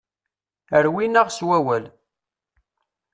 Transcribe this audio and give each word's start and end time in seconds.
Rwin-aɣ 0.83 1.27
s 1.31 1.39
wawal. 1.47 1.85